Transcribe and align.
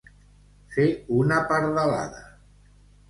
Fer 0.77 0.87
una 1.19 1.39
pardalada. 1.53 2.25